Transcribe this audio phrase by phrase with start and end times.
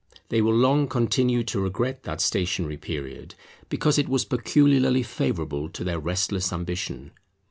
[0.29, 3.35] They will long continue to regret that stationary period,
[3.69, 7.11] because it was peculiarly favourable to their restless ambition.